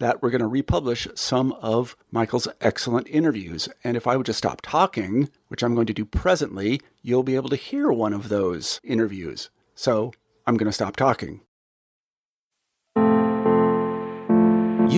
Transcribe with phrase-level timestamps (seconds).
[0.00, 3.68] that we're going to republish some of Michael's excellent interviews.
[3.82, 7.36] And if I would just stop talking, which I'm going to do presently, you'll be
[7.36, 9.50] able to hear one of those interviews.
[9.74, 10.12] So
[10.46, 11.40] I'm going to stop talking.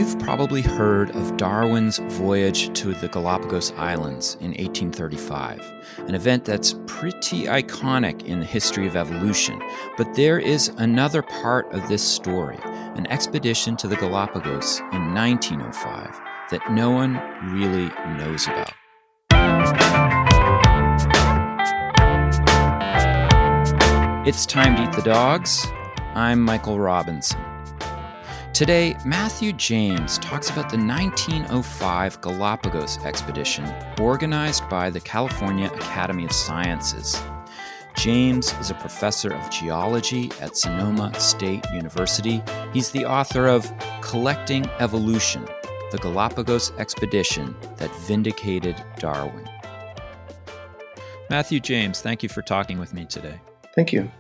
[0.07, 5.61] You've probably heard of Darwin's voyage to the Galapagos Islands in 1835,
[6.07, 9.61] an event that's pretty iconic in the history of evolution.
[9.97, 16.21] But there is another part of this story, an expedition to the Galapagos in 1905,
[16.53, 18.75] that no one really knows about.
[24.25, 25.67] It's time to eat the dogs.
[26.15, 27.46] I'm Michael Robinson.
[28.57, 36.33] Today, Matthew James talks about the 1905 Galapagos expedition organized by the California Academy of
[36.33, 37.23] Sciences.
[37.99, 42.43] James is a professor of geology at Sonoma State University.
[42.73, 45.47] He's the author of Collecting Evolution
[45.93, 49.47] The Galapagos Expedition That Vindicated Darwin.
[51.29, 53.39] Matthew James, thank you for talking with me today.
[53.75, 54.11] Thank you.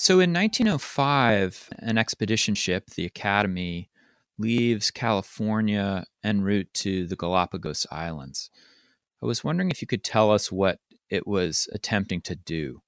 [0.00, 3.90] So in 1905, an expedition ship, the Academy,
[4.38, 8.48] leaves California en route to the Galapagos Islands.
[9.20, 10.78] I was wondering if you could tell us what
[11.10, 12.80] it was attempting to do.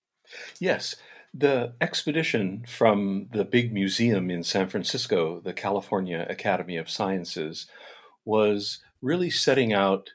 [0.60, 0.94] Yes.
[1.34, 7.66] The expedition from the big museum in San Francisco, the California Academy of Sciences,
[8.24, 10.10] was really setting out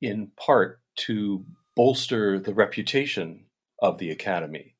[0.00, 1.44] in part to
[1.76, 3.44] bolster the reputation
[3.82, 4.76] of the Academy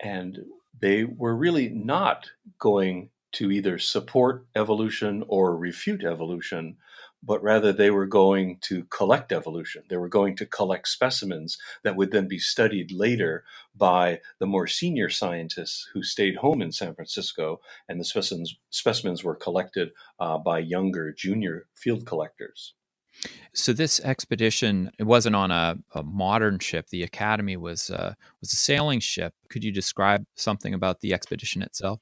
[0.00, 0.38] and
[0.80, 6.76] they were really not going to either support evolution or refute evolution,
[7.22, 9.82] but rather they were going to collect evolution.
[9.90, 13.44] They were going to collect specimens that would then be studied later
[13.74, 19.22] by the more senior scientists who stayed home in San Francisco, and the specimens, specimens
[19.24, 22.74] were collected uh, by younger junior field collectors.
[23.52, 26.88] So this expedition it wasn't on a, a modern ship.
[26.90, 29.32] The Academy was uh, was a sailing ship.
[29.48, 32.00] Could you describe something about the expedition itself?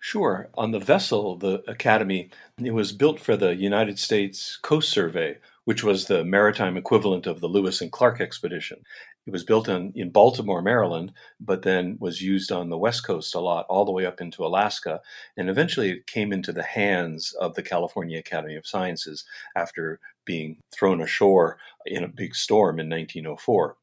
[0.00, 0.48] Sure.
[0.54, 5.82] On the vessel, the Academy, it was built for the United States Coast Survey, which
[5.82, 8.80] was the maritime equivalent of the Lewis and Clark expedition.
[9.28, 13.34] It was built in, in Baltimore, Maryland, but then was used on the West Coast
[13.34, 15.02] a lot, all the way up into Alaska.
[15.36, 20.56] And eventually it came into the hands of the California Academy of Sciences after being
[20.74, 23.76] thrown ashore in a big storm in 1904.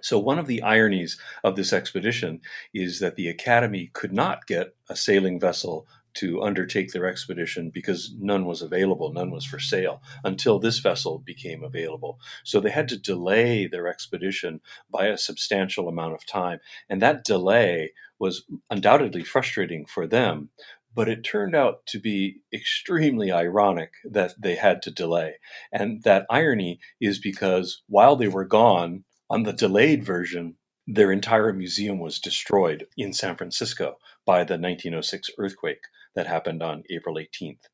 [0.00, 2.40] So, one of the ironies of this expedition
[2.72, 8.14] is that the Academy could not get a sailing vessel to undertake their expedition because
[8.18, 12.18] none was available, none was for sale until this vessel became available.
[12.44, 14.60] So they had to delay their expedition
[14.90, 16.60] by a substantial amount of time.
[16.88, 20.50] And that delay was undoubtedly frustrating for them,
[20.94, 25.36] but it turned out to be extremely ironic that they had to delay.
[25.72, 30.56] And that irony is because while they were gone on the delayed version,
[30.86, 35.82] their entire museum was destroyed in San Francisco by the 1906 earthquake
[36.14, 37.68] that happened on April 18th.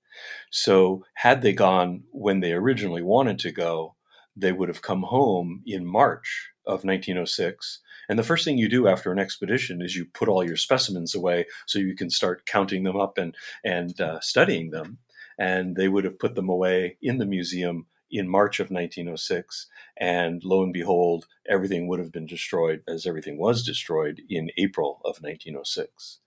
[0.51, 3.95] So, had they gone when they originally wanted to go,
[4.39, 7.81] they would have come home in March of 1906.
[8.09, 11.15] And the first thing you do after an expedition is you put all your specimens
[11.15, 14.99] away so you can start counting them up and, and uh, studying them.
[15.39, 19.67] And they would have put them away in the museum in March of 1906.
[19.97, 25.01] And lo and behold, everything would have been destroyed as everything was destroyed in April
[25.05, 26.21] of 1906.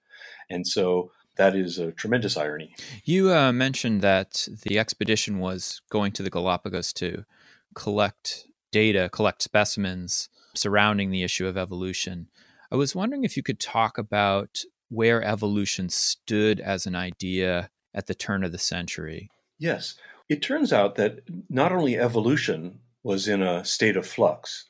[0.50, 2.76] And so that is a tremendous irony.
[3.04, 7.26] You uh, mentioned that the expedition was going to the Galapagos to
[7.74, 12.28] collect data, collect specimens surrounding the issue of evolution.
[12.72, 18.08] I was wondering if you could talk about where evolution stood as an idea at
[18.08, 19.30] the turn of the century.
[19.58, 19.96] Yes.
[20.30, 21.20] It turns out that
[21.50, 24.66] not only evolution was in a state of flux,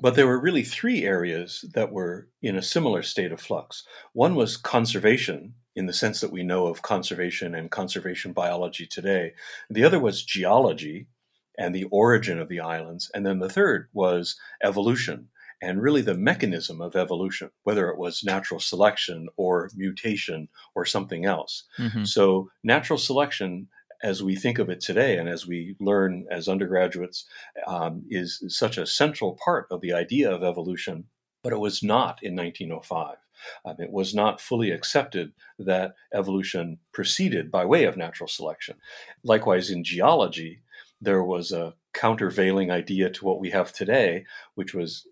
[0.00, 3.84] but there were really three areas that were in a similar state of flux.
[4.12, 9.32] One was conservation, in the sense that we know of conservation and conservation biology today.
[9.70, 11.06] The other was geology
[11.58, 13.10] and the origin of the islands.
[13.14, 15.28] And then the third was evolution
[15.62, 21.24] and really the mechanism of evolution, whether it was natural selection or mutation or something
[21.24, 21.64] else.
[21.78, 22.04] Mm-hmm.
[22.04, 23.68] So, natural selection
[24.02, 27.24] as we think of it today and as we learn as undergraduates
[27.68, 31.04] um, is such a central part of the idea of evolution,
[31.44, 33.16] but it was not in 1905.
[33.64, 38.76] Um, it was not fully accepted that evolution proceeded by way of natural selection.
[39.22, 40.62] Likewise, in geology,
[41.00, 44.24] there was a countervailing idea to what we have today,
[44.54, 45.06] which was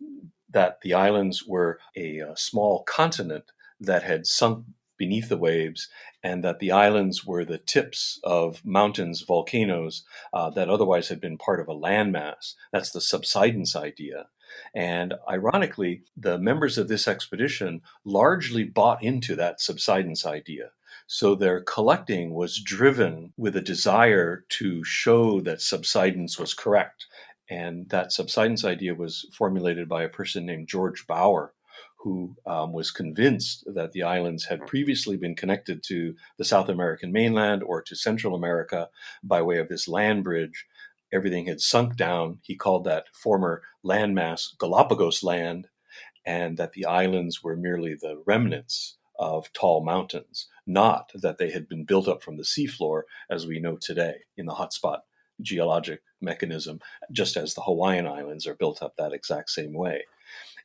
[0.49, 3.45] that the islands were a, a small continent
[3.79, 4.65] that had sunk
[4.97, 5.89] beneath the waves,
[6.23, 10.05] and that the islands were the tips of mountains, volcanoes
[10.35, 12.55] uh, that otherwise had been part of a landmass.
[12.71, 14.27] That's the subsidence idea.
[14.75, 20.71] And ironically, the members of this expedition largely bought into that subsidence idea.
[21.07, 27.07] So their collecting was driven with a desire to show that subsidence was correct.
[27.49, 31.53] And that subsidence idea was formulated by a person named George Baur,
[31.99, 37.13] who um, was convinced that the islands had previously been connected to the South American
[37.13, 38.89] mainland or to Central America
[39.23, 40.67] by way of this land bridge.
[41.13, 42.39] Everything had sunk down.
[42.43, 45.69] He called that former landmass Galapagos land,
[46.25, 51.69] and that the islands were merely the remnants of tall mountains, not that they had
[51.69, 55.01] been built up from the seafloor as we know today in the hotspot
[55.43, 56.81] geologic mechanism,
[57.13, 60.05] just as the Hawaiian Islands are built up that exact same way.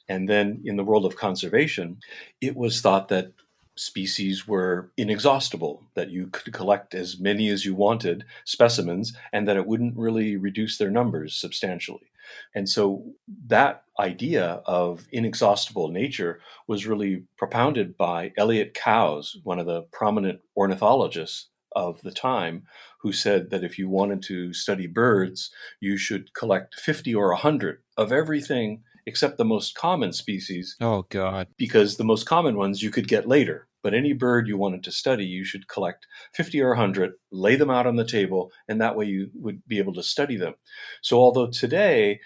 [0.08, 1.98] And then in the world of conservation,
[2.42, 3.32] it was thought that
[3.76, 9.58] species were inexhaustible, that you could collect as many as you wanted specimens, and that
[9.58, 12.08] it wouldn't really reduce their numbers substantially.
[12.56, 13.04] And so
[13.48, 20.40] that idea of inexhaustible nature was really propounded by Elliot Coues, one of the prominent
[20.58, 22.64] ornithologists of the time,
[23.02, 27.80] who said that if you wanted to study birds, you should collect 50 or 100
[27.98, 30.76] of everything except the most common species.
[30.82, 31.48] Oh, God.
[31.58, 33.68] Because the most common ones you could get later.
[33.86, 37.70] But any bird you wanted to study, you should collect 50 or 100, lay them
[37.70, 40.56] out on the table, and that way you would be able to study them.
[41.04, 42.20] So, although today,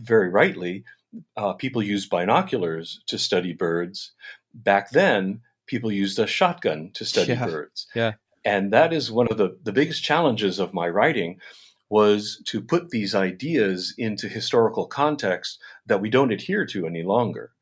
[0.00, 0.82] very rightly,
[1.36, 4.10] uh, people use binoculars to study birds,
[4.52, 7.46] back then, people used a shotgun to study yeah.
[7.46, 7.86] birds.
[7.94, 8.14] Yeah.
[8.44, 11.38] And that is one of the, the biggest challenges of my writing
[11.90, 17.52] was to put these ideas into historical context that we don't adhere to any longer.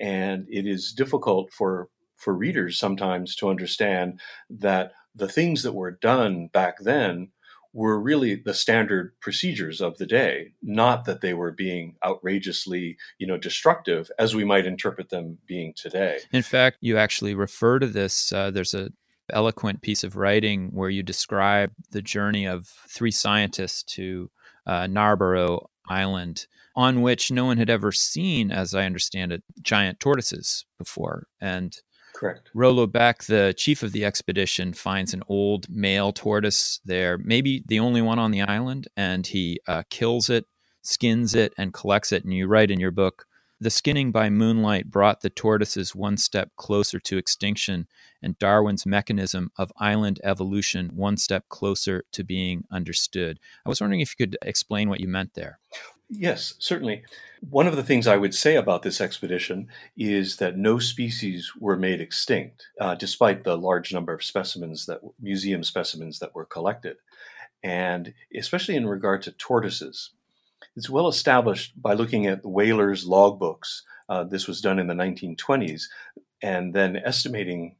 [0.00, 1.88] And it is difficult for,
[2.20, 7.30] for readers sometimes to understand that the things that were done back then
[7.72, 13.26] were really the standard procedures of the day, not that they were being outrageously, you
[13.26, 16.18] know, destructive as we might interpret them being today.
[16.32, 18.32] In fact, you actually refer to this.
[18.32, 18.90] Uh, there's a
[19.32, 24.30] eloquent piece of writing where you describe the journey of three scientists to
[24.66, 30.00] uh, Narborough Island, on which no one had ever seen, as I understand it, giant
[30.00, 31.28] tortoises before.
[31.40, 31.76] And
[32.20, 32.50] Correct.
[32.52, 37.80] Rollo Beck, the chief of the expedition, finds an old male tortoise there, maybe the
[37.80, 40.44] only one on the island, and he uh, kills it,
[40.82, 42.22] skins it, and collects it.
[42.22, 43.24] And you write in your book
[43.58, 47.88] The skinning by moonlight brought the tortoises one step closer to extinction,
[48.20, 53.40] and Darwin's mechanism of island evolution one step closer to being understood.
[53.64, 55.58] I was wondering if you could explain what you meant there.
[56.10, 57.04] Yes, certainly.
[57.48, 61.76] One of the things I would say about this expedition is that no species were
[61.76, 66.96] made extinct, uh, despite the large number of specimens that museum specimens that were collected,
[67.62, 70.10] and especially in regard to tortoises.
[70.76, 73.82] It's well established by looking at whalers' logbooks.
[74.08, 75.84] Uh, this was done in the 1920s,
[76.42, 77.76] and then estimating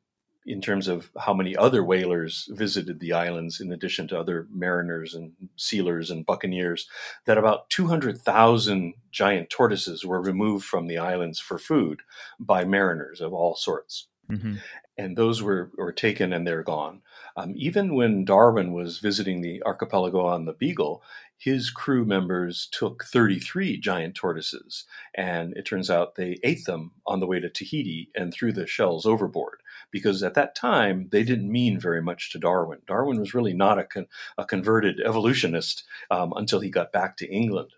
[0.51, 5.15] in terms of how many other whalers visited the islands in addition to other mariners
[5.15, 6.89] and sealers and buccaneers
[7.25, 12.01] that about 200,000 giant tortoises were removed from the islands for food
[12.41, 14.09] by mariners of all sorts.
[14.29, 14.57] Mm-hmm.
[14.99, 17.03] And those were, were taken and they're gone.
[17.37, 21.03] Um, even when Darwin was visiting the archipelago on the Beagle,
[21.39, 27.21] his crew members took 33 giant tortoises, and it turns out they ate them on
[27.21, 29.60] the way to Tahiti and threw the shells overboard
[29.91, 32.79] because at that time they didn't mean very much to Darwin.
[32.87, 34.07] Darwin was really not a, con-
[34.39, 37.71] a converted evolutionist um, until he got back to England.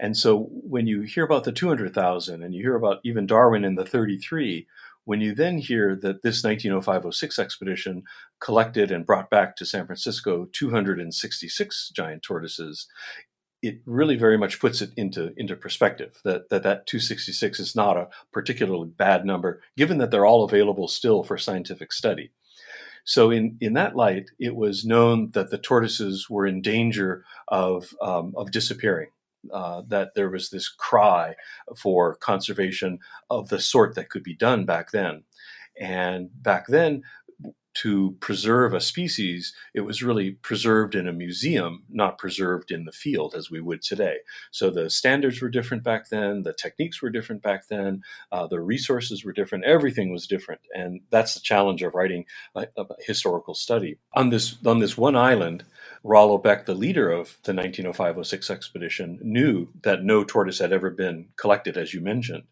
[0.00, 3.76] And so when you hear about the 200,000 and you hear about even Darwin in
[3.76, 4.66] the 33,
[5.04, 8.02] when you then hear that this 1905-06 expedition
[8.40, 12.86] collected and brought back to San Francisco 266 giant tortoises,
[13.64, 17.96] it really very much puts it into into perspective that, that that 266 is not
[17.96, 22.30] a particularly bad number given that they're all available still for scientific study.
[23.04, 27.94] So in in that light it was known that the tortoises were in danger of
[28.02, 29.08] um, of disappearing
[29.52, 31.34] uh, that there was this cry
[31.76, 32.98] for conservation
[33.30, 35.24] of the sort that could be done back then.
[35.80, 37.02] And back then
[37.74, 42.92] to preserve a species, it was really preserved in a museum, not preserved in the
[42.92, 44.18] field as we would today.
[44.52, 48.02] So the standards were different back then, the techniques were different back then,
[48.32, 52.66] uh, the resources were different, everything was different, and that's the challenge of writing a,
[52.76, 53.98] a historical study.
[54.14, 55.64] On this on this one island,
[56.04, 61.28] Rollo Beck, the leader of the 1905-06 expedition, knew that no tortoise had ever been
[61.36, 62.44] collected, as you mentioned,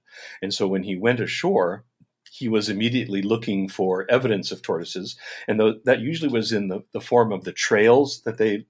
[0.42, 1.84] and so when he went ashore
[2.32, 7.00] he was immediately looking for evidence of tortoises, and that usually was in the, the
[7.00, 8.64] form of the trails that they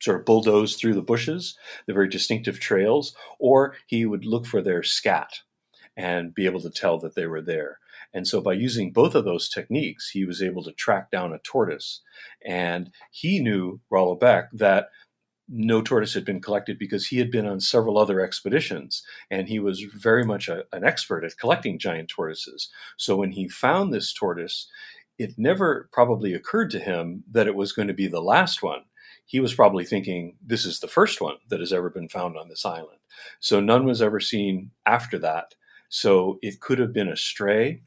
[0.00, 4.62] sort of bulldoze through the bushes, the very distinctive trails, or he would look for
[4.62, 5.40] their scat
[5.96, 7.78] and be able to tell that they were there.
[8.14, 11.38] And so by using both of those techniques, he was able to track down a
[11.38, 12.02] tortoise.
[12.44, 14.90] And he knew, Rollo Beck, that
[15.48, 19.58] no tortoise had been collected because he had been on several other expeditions and he
[19.58, 22.68] was very much a, an expert at collecting giant tortoises.
[22.96, 24.68] So when he found this tortoise,
[25.18, 28.82] it never probably occurred to him that it was going to be the last one.
[29.24, 32.48] He was probably thinking, this is the first one that has ever been found on
[32.48, 32.98] this island.
[33.40, 35.54] So none was ever seen after that.
[35.88, 37.82] So it could have been a stray.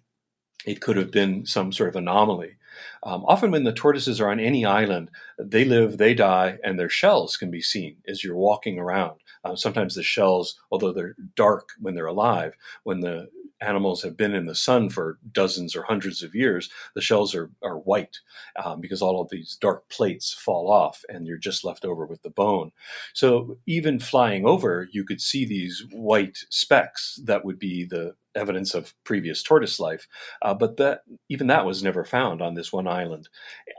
[0.65, 2.55] It could have been some sort of anomaly.
[3.03, 6.89] Um, often, when the tortoises are on any island, they live, they die, and their
[6.89, 9.19] shells can be seen as you're walking around.
[9.43, 13.29] Uh, sometimes the shells, although they're dark when they're alive, when the
[13.61, 17.49] animals have been in the sun for dozens or hundreds of years, the shells are,
[17.63, 18.19] are white
[18.63, 22.21] um, because all of these dark plates fall off and you're just left over with
[22.21, 22.71] the bone.
[23.13, 28.73] So even flying over, you could see these white specks that would be the evidence
[28.73, 30.07] of previous tortoise life.
[30.41, 33.27] Uh, but that even that was never found on this one island,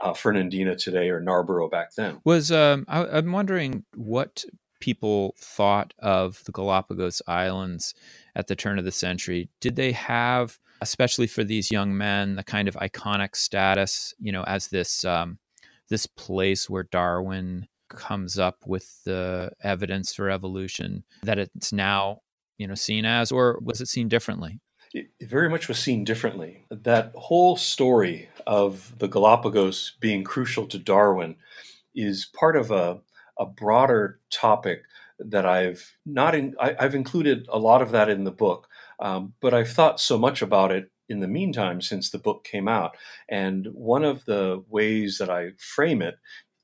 [0.01, 2.19] uh, Fernandina today or Narborough back then.
[2.23, 4.45] Was um, I, I'm wondering what
[4.81, 7.93] people thought of the Galapagos Islands
[8.35, 9.49] at the turn of the century.
[9.61, 14.43] Did they have, especially for these young men, the kind of iconic status, you know,
[14.43, 15.37] as this um,
[15.87, 22.21] this place where Darwin comes up with the evidence for evolution that it's now,
[22.57, 24.59] you know, seen as, or was it seen differently?
[24.93, 26.65] It very much was seen differently.
[26.69, 31.35] That whole story of the Galapagos being crucial to Darwin
[31.95, 32.99] is part of a,
[33.39, 34.83] a broader topic
[35.19, 38.67] that I've not in, I, have included a lot of that in the book,
[38.99, 42.67] um, but I've thought so much about it in the meantime since the book came
[42.67, 42.95] out.
[43.29, 46.15] And one of the ways that I frame it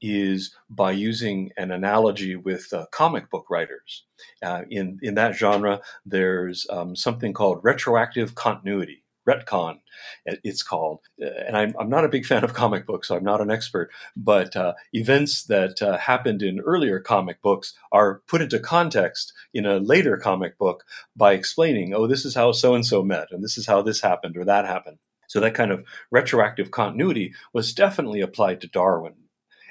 [0.01, 4.05] is by using an analogy with uh, comic book writers.
[4.43, 9.79] Uh, in in that genre, there's um, something called retroactive continuity retcon,
[10.25, 10.99] it's called.
[11.19, 13.91] And I'm, I'm not a big fan of comic books, so I'm not an expert,
[14.15, 19.65] but uh, events that uh, happened in earlier comic books are put into context in
[19.65, 23.43] a later comic book by explaining, oh, this is how so and so met, and
[23.43, 24.97] this is how this happened or that happened.
[25.27, 29.13] So that kind of retroactive continuity was definitely applied to Darwin.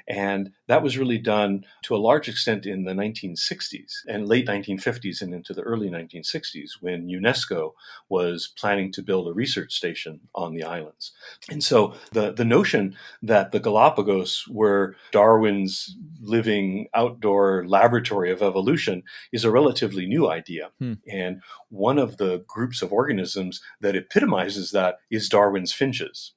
[0.07, 5.21] And that was really done to a large extent in the 1960s and late 1950s
[5.21, 7.73] and into the early 1960s when UNESCO
[8.07, 11.11] was planning to build a research station on the islands.
[11.49, 19.03] And so the, the notion that the Galapagos were Darwin's living outdoor laboratory of evolution
[19.33, 20.69] is a relatively new idea.
[20.79, 20.93] Hmm.
[21.11, 26.33] And one of the groups of organisms that epitomizes that is Darwin's finches.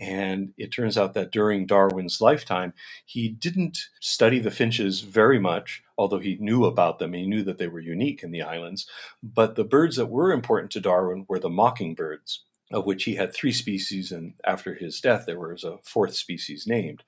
[0.00, 2.72] And it turns out that during Darwin's lifetime,
[3.04, 7.14] he didn't study the finches very much, although he knew about them.
[7.14, 8.86] He knew that they were unique in the islands.
[9.22, 13.34] But the birds that were important to Darwin were the mockingbirds, of which he had
[13.34, 14.12] three species.
[14.12, 17.02] And after his death, there was a fourth species named.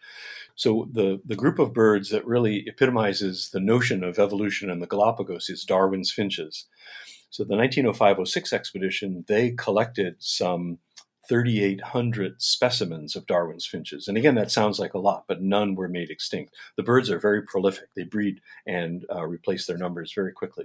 [0.56, 4.87] So the, the group of birds that really epitomizes the notion of evolution in the
[4.87, 6.66] Galapagos is Darwin's finches.
[7.30, 10.78] So the 1905 06 expedition, they collected some
[11.31, 14.09] 3,800 specimens of Darwin's finches.
[14.09, 16.57] And again, that sounds like a lot, but none were made extinct.
[16.77, 17.89] The birds are very prolific.
[17.95, 20.65] They breed and uh, replace their numbers very quickly.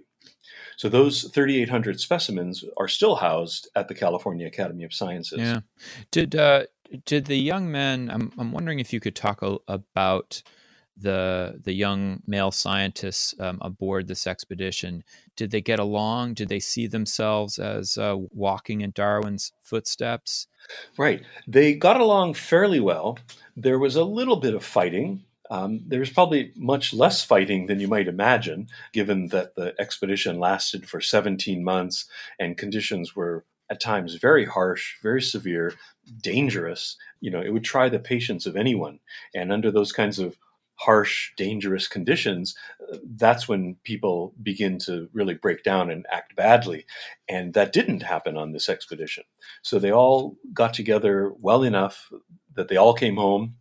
[0.78, 5.38] So those 3,800 specimens are still housed at the California Academy of Sciences.
[5.38, 5.60] Yeah.
[6.10, 6.64] Did, uh,
[7.06, 10.42] did the young men, I'm, I'm wondering if you could talk a, about
[10.98, 15.04] the the young male scientists um, aboard this expedition.
[15.36, 16.36] Did they get along?
[16.36, 20.48] Did they see themselves as uh, walking in darwin's footsteps?
[20.98, 21.24] Right.
[21.48, 23.18] They got along fairly well.
[23.56, 25.25] There was a little bit of fighting.
[25.52, 30.40] Um, there was probably much less fighting than you might imagine given that the expedition
[30.40, 32.06] lasted for 17 months
[32.40, 35.74] and conditions were at times very harsh very severe
[36.22, 36.98] dangerous.
[37.20, 39.00] You know it would try the patience of anyone.
[39.36, 40.38] And under those kinds of
[40.75, 42.55] harsh, dangerous conditions,
[43.15, 46.86] that's when people begin to really break down and act badly.
[47.27, 49.24] And that didn't happen on this expedition.
[49.62, 52.12] So they all got together well enough
[52.55, 53.55] that they all came home.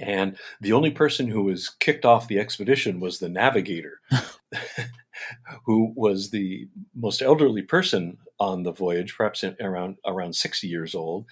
[0.00, 4.00] And the only person who was kicked off the expedition was the navigator,
[5.64, 11.26] who was the most elderly person on the voyage, perhaps around around 60 years old.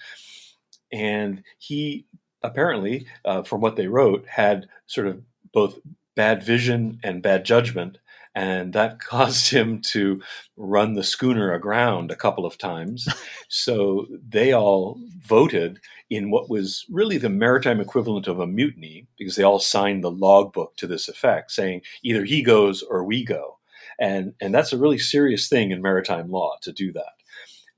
[0.93, 2.05] And he
[2.43, 5.21] apparently, uh, from what they wrote, had sort of
[5.51, 5.79] both
[6.15, 7.97] bad vision and bad judgment.
[8.35, 10.21] And that caused him to
[10.57, 13.07] run the schooner aground a couple of times.
[13.47, 19.35] so they all voted in what was really the maritime equivalent of a mutiny, because
[19.35, 23.57] they all signed the logbook to this effect, saying either he goes or we go.
[23.99, 27.12] And, and that's a really serious thing in maritime law to do that.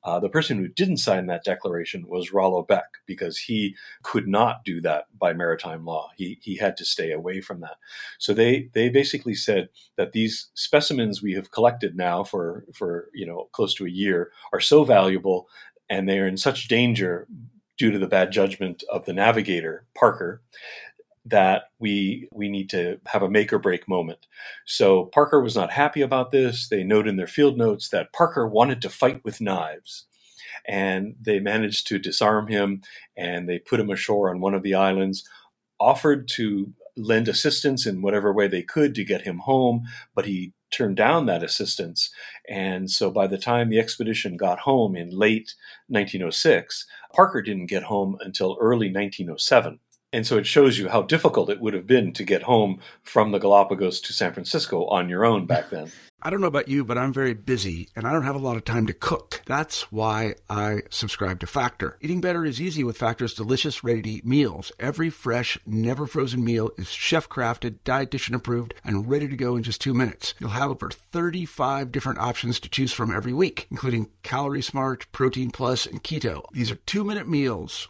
[0.06, 4.64] Uh, the person who didn't sign that declaration was Rollo Beck because he could not
[4.64, 6.12] do that by maritime law.
[6.16, 7.78] He, he had to stay away from that.
[8.20, 13.26] So they, they basically said that these specimens we have collected now for, for you
[13.26, 15.50] know close to a year are so valuable
[15.90, 17.28] and they are in such danger
[17.78, 20.42] due to the bad judgment of the navigator Parker
[21.26, 24.28] that we we need to have a make or break moment.
[24.66, 26.68] So Parker was not happy about this.
[26.68, 30.06] They note in their field notes that Parker wanted to fight with knives.
[30.68, 32.82] And they managed to disarm him
[33.16, 35.28] and they put him ashore on one of the islands,
[35.80, 40.54] offered to lend assistance in whatever way they could to get him home, but he
[40.72, 42.10] turned down that assistance.
[42.50, 45.54] And so by the time the expedition got home in late
[45.88, 49.80] 1906, Parker didn't get home until early 1907.
[50.16, 53.34] And so it shows you how difficult it would have been to get home from
[53.34, 55.92] the Galapagos to San Francisco on your own back then.
[56.22, 58.56] I don't know about you, but I'm very busy and I don't have a lot
[58.56, 59.42] of time to cook.
[59.46, 61.98] That's why I subscribe to Factor.
[62.00, 64.72] Eating better is easy with Factor's delicious, ready to eat meals.
[64.80, 69.64] Every fresh, never frozen meal is chef crafted, dietitian approved, and ready to go in
[69.64, 70.34] just two minutes.
[70.40, 75.52] You'll have over 35 different options to choose from every week, including Calorie Smart, Protein
[75.52, 76.46] Plus, and Keto.
[76.54, 77.90] These are two minute meals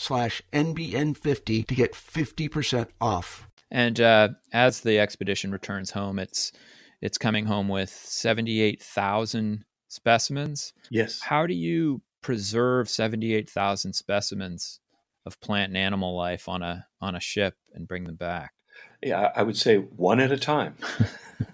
[0.00, 3.48] slash NBN50 to get 50% off.
[3.70, 6.52] And uh, as the expedition returns home, it's
[7.02, 10.72] it's coming home with 78,000 specimens.
[10.90, 11.20] Yes.
[11.20, 14.80] How do you preserve 78,000 specimens
[15.24, 18.52] of plant and animal life on a on a ship and bring them back?
[19.02, 20.76] Yeah, I would say one at a time.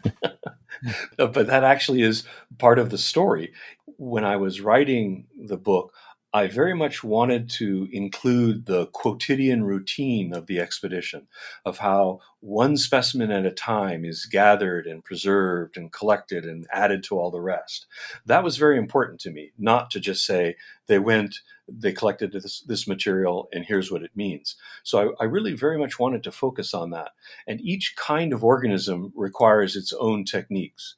[1.16, 2.24] but that actually is
[2.58, 3.52] part of the story.
[3.98, 5.92] When I was writing the book,
[6.36, 11.28] I very much wanted to include the quotidian routine of the expedition,
[11.64, 17.02] of how one specimen at a time is gathered and preserved and collected and added
[17.04, 17.86] to all the rest.
[18.26, 20.56] That was very important to me, not to just say
[20.88, 24.56] they went, they collected this, this material, and here's what it means.
[24.82, 27.12] So I, I really very much wanted to focus on that.
[27.46, 30.96] And each kind of organism requires its own techniques.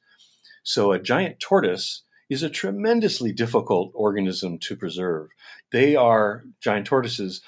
[0.63, 5.29] So a giant tortoise is a tremendously difficult organism to preserve.
[5.71, 7.41] They are giant tortoises,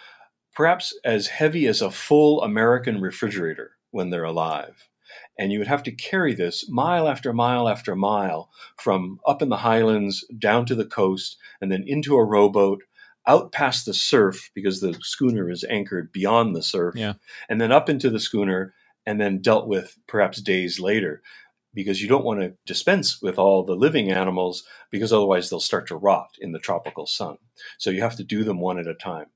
[0.54, 4.90] perhaps as heavy as a full American refrigerator when they're alive.
[5.38, 9.50] And you would have to carry this mile after mile after mile from up in
[9.50, 12.84] the highlands down to the coast and then into a rowboat
[13.28, 17.14] out past the surf because the schooner is anchored beyond the surf yeah.
[17.50, 18.74] and then up into the schooner
[19.06, 21.22] and then dealt with perhaps days later
[21.74, 25.88] because you don't want to dispense with all the living animals because otherwise they'll start
[25.88, 27.38] to rot in the tropical sun.
[27.78, 29.28] So you have to do them one at a time.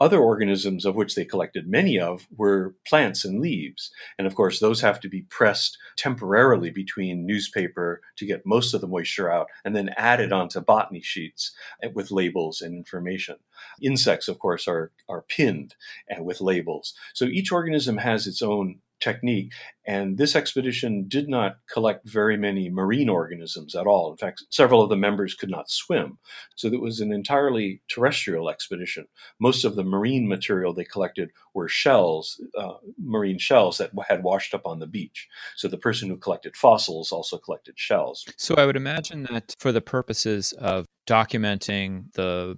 [0.00, 3.92] Other organisms, of which they collected many of, were plants and leaves.
[4.18, 8.80] And of course, those have to be pressed temporarily between newspaper to get most of
[8.80, 11.52] the moisture out and then added onto botany sheets
[11.92, 13.36] with labels and information.
[13.80, 15.76] Insects, of course, are, are pinned
[16.18, 16.94] with labels.
[17.12, 19.52] So each organism has its own technique.
[19.86, 24.10] And this expedition did not collect very many marine organisms at all.
[24.10, 26.18] In fact, several of the members could not swim.
[26.56, 29.06] So it was an entirely terrestrial expedition.
[29.38, 34.54] Most of the marine material they collected were shells, uh, marine shells that had washed
[34.54, 35.28] up on the beach.
[35.54, 38.24] So the person who collected fossils also collected shells.
[38.38, 42.56] So I would imagine that for the purposes of documenting the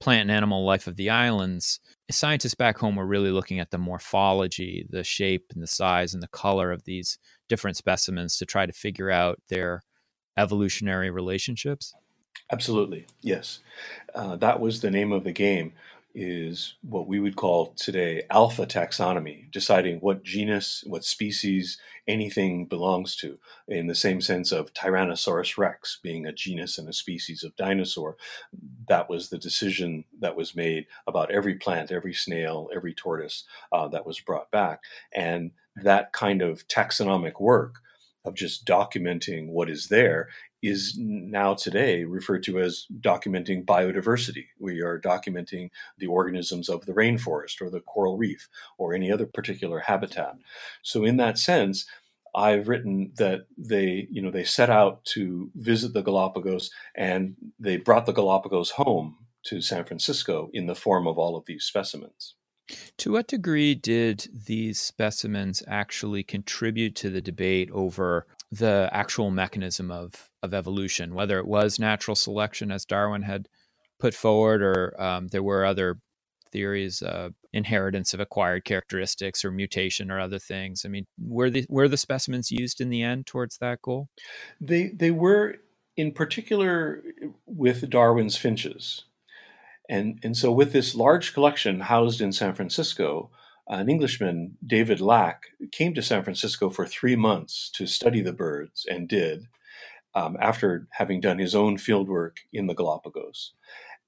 [0.00, 1.80] plant and animal life of the islands,
[2.10, 6.22] scientists back home were really looking at the morphology, the shape and the size and
[6.22, 9.82] the color of these different specimens to try to figure out their
[10.36, 11.94] evolutionary relationships?
[12.52, 13.60] Absolutely, yes.
[14.14, 15.72] Uh, that was the name of the game
[16.18, 23.14] is what we would call today alpha taxonomy, deciding what genus, what species anything belongs
[23.16, 27.54] to, in the same sense of Tyrannosaurus rex being a genus and a species of
[27.56, 28.16] dinosaur.
[28.88, 33.86] That was the decision that was made about every plant, every snail, every tortoise uh,
[33.88, 34.80] that was brought back.
[35.14, 37.74] And that kind of taxonomic work
[38.24, 40.28] of just documenting what is there
[40.68, 44.46] is now today referred to as documenting biodiversity.
[44.58, 48.48] We are documenting the organisms of the rainforest or the coral reef
[48.78, 50.36] or any other particular habitat.
[50.82, 51.86] So, in that sense,
[52.34, 57.78] I've written that they, you know, they set out to visit the Galapagos and they
[57.78, 62.34] brought the Galapagos home to San Francisco in the form of all of these specimens.
[62.98, 69.90] To what degree did these specimens actually contribute to the debate over the actual mechanism
[69.90, 73.48] of of evolution, whether it was natural selection as Darwin had
[73.98, 75.98] put forward, or um, there were other
[76.52, 80.84] theories, uh, inheritance of acquired characteristics, or mutation, or other things.
[80.84, 84.08] I mean, were the were the specimens used in the end towards that goal?
[84.60, 85.56] They they were
[85.96, 87.02] in particular
[87.46, 89.04] with Darwin's finches,
[89.88, 93.30] and and so with this large collection housed in San Francisco,
[93.68, 98.86] an Englishman, David Lack, came to San Francisco for three months to study the birds
[98.88, 99.46] and did
[100.14, 103.52] um, after having done his own fieldwork in the Galapagos.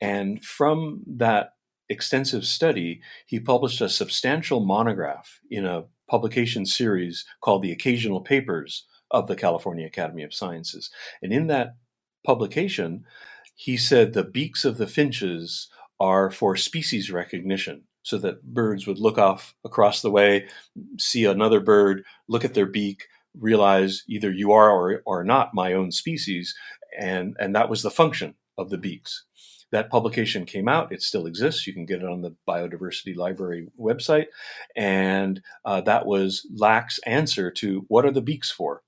[0.00, 1.54] And from that
[1.88, 8.84] extensive study, he published a substantial monograph in a publication series called The Occasional Papers
[9.10, 10.90] of the California Academy of Sciences.
[11.22, 11.76] And in that
[12.24, 13.04] publication,
[13.54, 15.68] he said the beaks of the finches
[15.98, 20.46] are for species recognition so that birds would look off across the way,
[20.98, 23.04] see another bird, look at their beak,
[23.38, 26.54] realize either you are or, or not my own species,
[26.98, 29.24] and, and that was the function of the beaks.
[29.72, 30.90] That publication came out.
[30.90, 31.66] It still exists.
[31.66, 34.28] You can get it on the Biodiversity Library website.
[34.74, 38.80] And uh, that was Lack's answer to what are the beaks for?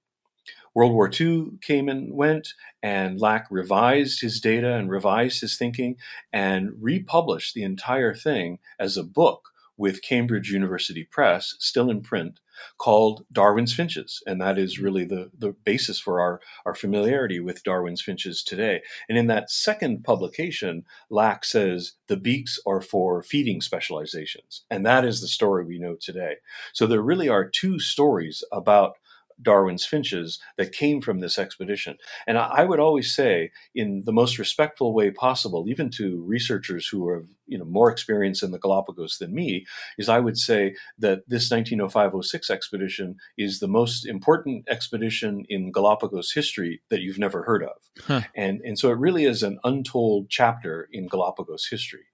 [0.75, 5.97] World War II came and went, and Lack revised his data and revised his thinking
[6.33, 12.39] and republished the entire thing as a book with Cambridge University Press, still in print,
[12.77, 14.23] called Darwin's Finches.
[14.27, 18.83] And that is really the, the basis for our, our familiarity with Darwin's Finches today.
[19.09, 24.65] And in that second publication, Lack says the beaks are for feeding specializations.
[24.71, 26.35] And that is the story we know today.
[26.75, 28.97] So there really are two stories about
[29.42, 31.96] Darwin's finches that came from this expedition.
[32.26, 37.09] And I would always say, in the most respectful way possible, even to researchers who
[37.09, 39.66] are you know more experienced in the Galapagos than me,
[39.98, 46.33] is I would say that this 1905-06 expedition is the most important expedition in Galapagos
[46.33, 47.76] history that you've never heard of.
[48.05, 48.22] Huh.
[48.35, 52.07] And and so it really is an untold chapter in Galapagos history.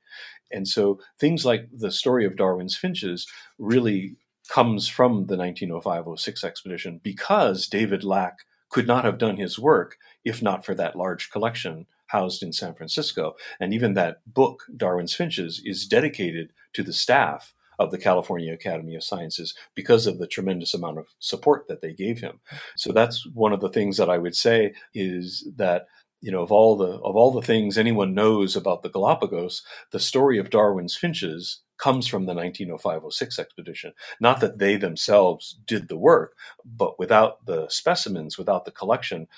[0.52, 3.26] And so things like the story of Darwin's finches
[3.58, 4.16] really
[4.48, 8.38] comes from the 1905-06 expedition because David Lack
[8.70, 12.74] could not have done his work if not for that large collection housed in San
[12.74, 13.34] Francisco.
[13.60, 18.94] And even that book, Darwin's Finches, is dedicated to the staff of the California Academy
[18.94, 22.40] of Sciences because of the tremendous amount of support that they gave him.
[22.76, 25.86] So that's one of the things that I would say is that
[26.22, 30.00] you know of all the of all the things anyone knows about the Galapagos, the
[30.00, 33.92] story of Darwin's finches comes from the 1905-06 expedition.
[34.20, 39.28] Not that they themselves did the work, but without the specimens, without the collection,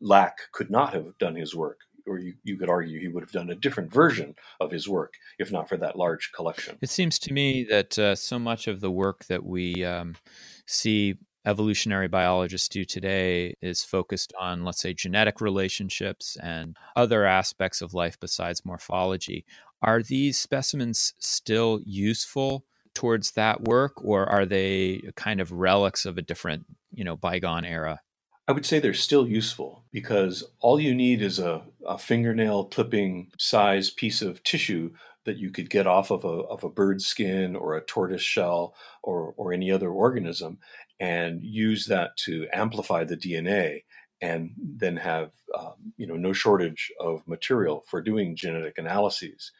[0.00, 1.80] Lack could not have done his work.
[2.06, 5.14] Or you, you could argue he would have done a different version of his work
[5.38, 6.76] if not for that large collection.
[6.82, 10.16] It seems to me that uh, so much of the work that we um,
[10.66, 17.82] see evolutionary biologists do today is focused on, let's say, genetic relationships and other aspects
[17.82, 19.44] of life besides morphology.
[19.82, 26.18] Are these specimens still useful towards that work, or are they kind of relics of
[26.18, 28.00] a different, you know, bygone era?
[28.46, 33.30] I would say they're still useful because all you need is a, a fingernail clipping
[33.38, 34.92] size piece of tissue
[35.24, 38.74] that you could get off of a, of a bird skin or a tortoise shell
[39.02, 40.58] or, or any other organism
[41.00, 43.82] and use that to amplify the DNA
[44.22, 49.50] and then have um, you know no shortage of material for doing genetic analyses.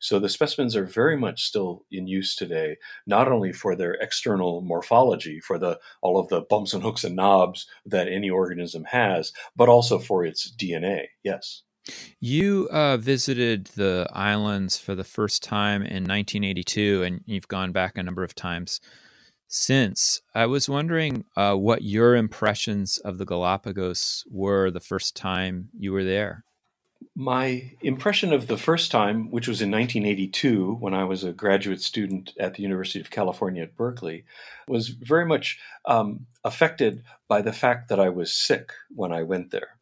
[0.00, 2.76] So the specimens are very much still in use today,
[3.06, 7.14] not only for their external morphology, for the all of the bumps and hooks and
[7.14, 11.06] knobs that any organism has, but also for its DNA.
[11.22, 11.62] Yes.
[12.20, 17.96] You uh, visited the islands for the first time in 1982, and you've gone back
[17.96, 18.80] a number of times
[19.48, 20.20] since.
[20.34, 25.92] I was wondering uh, what your impressions of the Galapagos were the first time you
[25.92, 26.44] were there.
[27.14, 31.80] My impression of the first time, which was in 1982 when I was a graduate
[31.80, 34.24] student at the University of California at Berkeley,
[34.66, 39.50] was very much um, affected by the fact that I was sick when I went
[39.50, 39.77] there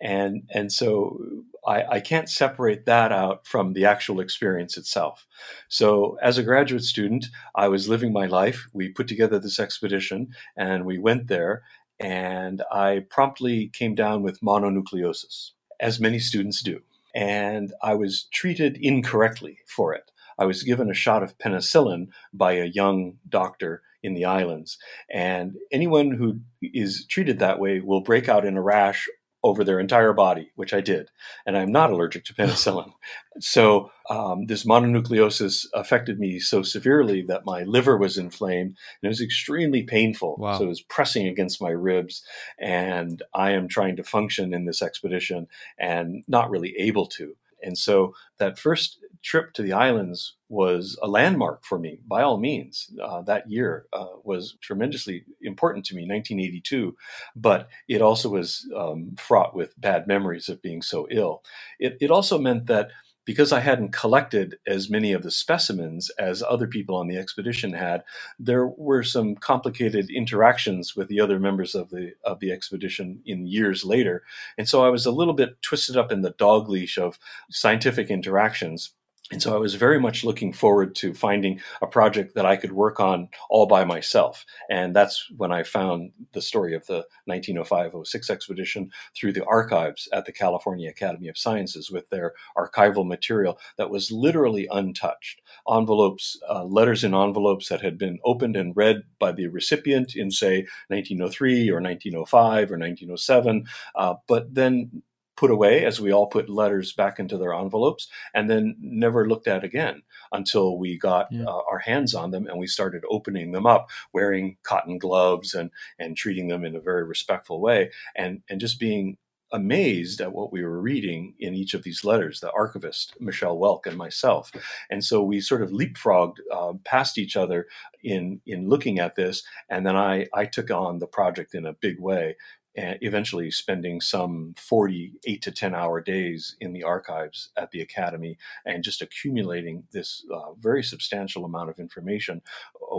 [0.00, 1.20] and and so
[1.66, 5.26] I, I, can't separate that out from the actual experience itself.
[5.68, 8.66] So as a graduate student, I was living my life.
[8.72, 11.62] We put together this expedition and we went there,
[11.98, 16.80] and I promptly came down with mononucleosis, as many students do,
[17.14, 20.10] and I was treated incorrectly for it.
[20.38, 24.78] I was given a shot of penicillin by a young doctor in the islands.
[25.12, 29.06] And anyone who is treated that way will break out in a rash
[29.42, 31.10] over their entire body, which I did.
[31.46, 32.92] And I'm not allergic to penicillin.
[33.38, 39.08] so um, this mononucleosis affected me so severely that my liver was inflamed and it
[39.08, 40.36] was extremely painful.
[40.38, 40.58] Wow.
[40.58, 42.22] So it was pressing against my ribs.
[42.58, 45.46] And I am trying to function in this expedition
[45.78, 47.36] and not really able to.
[47.62, 52.38] And so that first trip to the islands was a landmark for me, by all
[52.38, 52.90] means.
[53.02, 56.96] Uh, that year uh, was tremendously important to me, 1982,
[57.36, 61.42] but it also was um, fraught with bad memories of being so ill.
[61.78, 62.90] It, it also meant that
[63.26, 67.74] because I hadn't collected as many of the specimens as other people on the expedition
[67.74, 68.02] had,
[68.38, 73.46] there were some complicated interactions with the other members of the of the expedition in
[73.46, 74.24] years later,
[74.58, 77.18] and so I was a little bit twisted up in the dog leash of
[77.50, 78.94] scientific interactions
[79.30, 82.72] and so I was very much looking forward to finding a project that I could
[82.72, 84.44] work on all by myself.
[84.68, 90.08] And that's when I found the story of the 1905 06 expedition through the archives
[90.12, 95.42] at the California Academy of Sciences with their archival material that was literally untouched.
[95.70, 100.32] Envelopes, uh, letters in envelopes that had been opened and read by the recipient in,
[100.32, 103.64] say, 1903 or 1905 or 1907,
[103.94, 105.02] uh, but then
[105.40, 109.48] put away as we all put letters back into their envelopes and then never looked
[109.48, 111.44] at again until we got yeah.
[111.46, 115.70] uh, our hands on them and we started opening them up wearing cotton gloves and
[115.98, 119.16] and treating them in a very respectful way and and just being
[119.52, 123.86] amazed at what we were reading in each of these letters, the archivist, Michelle Welk,
[123.86, 124.52] and myself.
[124.90, 127.66] And so we sort of leapfrogged uh, past each other
[128.04, 129.42] in, in looking at this.
[129.68, 132.36] And then I, I took on the project in a big way
[132.76, 138.38] and eventually spending some 48 to 10 hour days in the archives at the academy
[138.64, 142.40] and just accumulating this uh, very substantial amount of information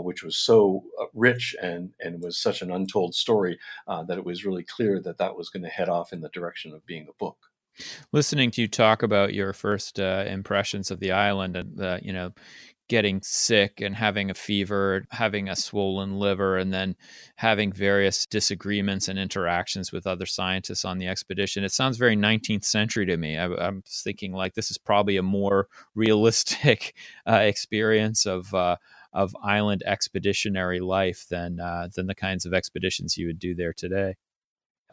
[0.00, 3.58] which was so uh, rich and and was such an untold story
[3.88, 6.28] uh, that it was really clear that that was going to head off in the
[6.30, 7.36] direction of being a book.
[8.12, 12.12] Listening to you talk about your first uh, impressions of the island and the you
[12.12, 12.32] know
[12.92, 16.94] getting sick and having a fever, having a swollen liver, and then
[17.36, 21.64] having various disagreements and interactions with other scientists on the expedition.
[21.64, 23.38] It sounds very 19th century to me.
[23.38, 26.94] I, am thinking like this is probably a more realistic
[27.26, 28.52] uh, experience of.
[28.52, 28.76] Uh,
[29.14, 33.74] of island expeditionary life than uh, than the kinds of expeditions you would do there
[33.74, 34.14] today.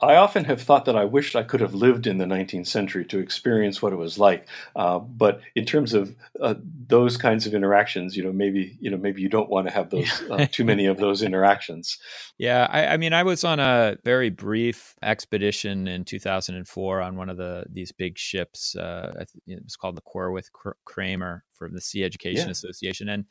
[0.01, 3.05] I often have thought that I wished I could have lived in the 19th century
[3.05, 4.47] to experience what it was like.
[4.75, 6.55] Uh, but in terms of uh,
[6.87, 9.89] those kinds of interactions, you know, maybe you know, maybe you don't want to have
[9.89, 11.97] those uh, too many of those interactions.
[12.37, 17.29] Yeah, I, I, mean, I was on a very brief expedition in 2004 on one
[17.29, 18.75] of the these big ships.
[18.75, 20.49] Uh, it was called the Corwith
[20.85, 22.51] Cramer from the Sea Education yeah.
[22.51, 23.25] Association, and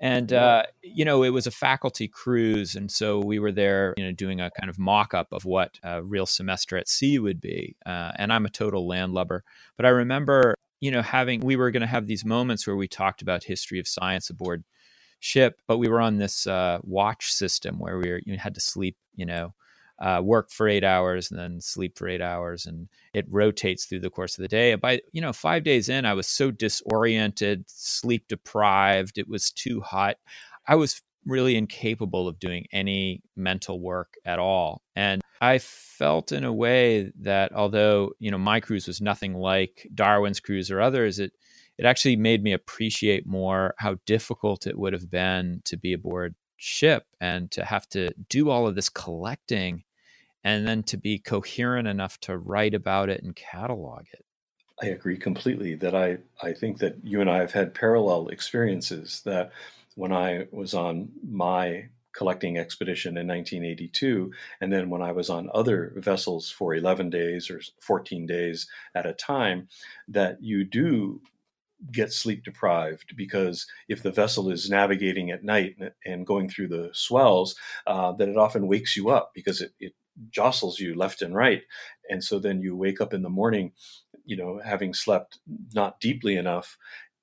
[0.00, 4.04] and uh, you know it was a faculty cruise and so we were there you
[4.04, 7.76] know doing a kind of mock-up of what a real semester at sea would be
[7.86, 9.44] uh, and i'm a total landlubber.
[9.76, 12.88] But i remember you know having we were going to have these moments where we
[12.88, 14.64] talked about history of science aboard
[15.20, 18.60] ship but we were on this uh, watch system where we were, you had to
[18.60, 19.52] sleep you know
[20.00, 24.00] uh, work for eight hours and then sleep for eight hours and it rotates through
[24.00, 27.64] the course of the day by you know five days in i was so disoriented
[27.68, 30.16] sleep deprived it was too hot.
[30.66, 36.44] I was really incapable of doing any mental work at all and i felt in
[36.44, 41.18] a way that although you know my cruise was nothing like darwin's cruise or others
[41.18, 41.32] it
[41.76, 46.34] it actually made me appreciate more how difficult it would have been to be aboard
[46.56, 49.84] ship and to have to do all of this collecting
[50.44, 54.24] and then to be coherent enough to write about it and catalog it.
[54.80, 59.22] I agree completely that I, I think that you and I have had parallel experiences
[59.24, 59.50] that
[59.96, 65.50] when I was on my collecting expedition in 1982, and then when I was on
[65.52, 69.68] other vessels for 11 days or 14 days at a time,
[70.08, 71.20] that you do
[71.92, 76.90] get sleep deprived because if the vessel is navigating at night and going through the
[76.92, 77.54] swells,
[77.86, 79.92] uh, that it often wakes you up because it, it
[80.30, 81.62] jostles you left and right.
[82.10, 83.72] And so then you wake up in the morning,
[84.24, 85.38] you know, having slept
[85.74, 86.76] not deeply enough.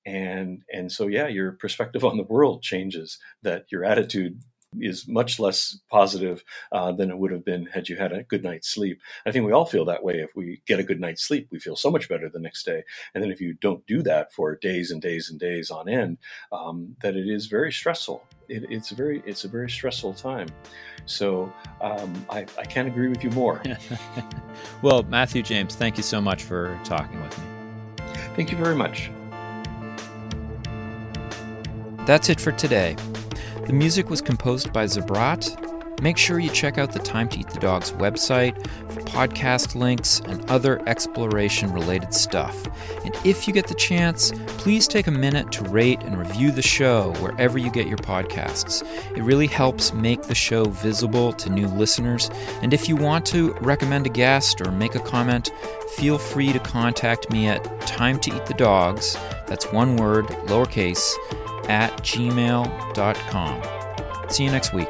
[0.05, 4.41] And and so yeah, your perspective on the world changes, that your attitude
[4.81, 8.43] is much less positive uh, than it would have been had you had a good
[8.43, 9.01] night's sleep.
[9.25, 10.19] I think we all feel that way.
[10.19, 12.83] If we get a good night's sleep, we feel so much better the next day.
[13.13, 16.17] And then if you don't do that for days and days and days on end,
[16.51, 18.23] um, that it is very stressful.
[18.47, 20.47] It, it's a very it's a very stressful time.
[21.05, 23.61] So um, I, I can't agree with you more.
[24.81, 27.45] well, Matthew James, thank you so much for talking with me.
[28.35, 29.09] Thank you very much.
[32.05, 32.95] That's it for today.
[33.65, 35.99] The music was composed by Zabrat.
[35.99, 38.55] Make sure you check out the Time to Eat the Dog's website
[38.91, 42.67] for podcast links and other exploration related stuff.
[43.03, 46.61] And if you get the chance, please take a minute to rate and review the
[46.61, 48.83] show wherever you get your podcasts.
[49.17, 52.29] It really helps make the show visible to new listeners.
[52.61, 55.51] And if you want to recommend a guest or make a comment,
[55.95, 61.15] feel free to contact me at time to eat the dogs, that's one word, lowercase,
[61.69, 63.61] at gmail.com.
[64.29, 64.89] See you next week.